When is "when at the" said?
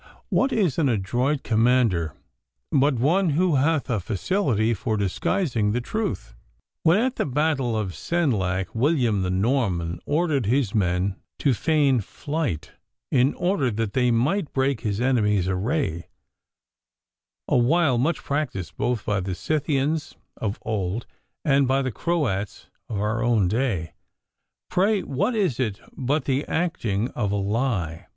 6.81-7.25